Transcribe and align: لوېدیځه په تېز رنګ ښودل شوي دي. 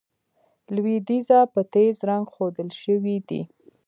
لوېدیځه 0.75 1.39
په 1.53 1.61
تېز 1.73 1.95
رنګ 2.09 2.25
ښودل 2.33 2.69
شوي 2.81 3.17
دي. 3.29 3.41